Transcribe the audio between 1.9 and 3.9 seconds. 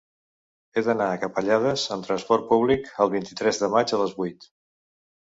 amb trasport públic el vint-i-tres de